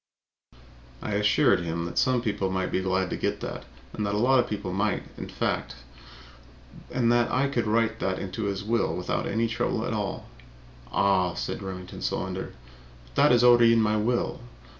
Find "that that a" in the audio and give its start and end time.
3.41-4.17